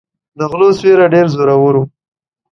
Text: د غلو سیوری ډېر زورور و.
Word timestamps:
د 0.37 0.39
غلو 0.51 0.69
سیوری 0.77 1.05
ډېر 1.13 1.25
زورور 1.33 1.75
و. 1.79 1.83